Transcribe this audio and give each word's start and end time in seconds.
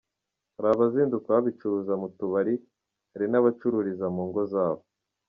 Hari 0.55 0.67
abazinduka 0.71 1.27
babicuruza 1.35 1.93
mu 2.01 2.07
tubari, 2.17 2.53
hari 3.11 3.25
n’abacururiza 3.31 4.05
mu 4.15 4.23
ngo 4.27 4.41
zabo”. 4.51 4.83